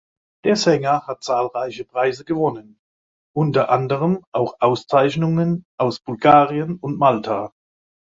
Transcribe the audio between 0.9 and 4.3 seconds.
hat zahlreiche Preise gewonnen, u. a.